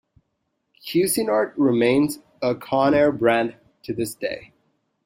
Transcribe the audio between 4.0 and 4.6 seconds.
day.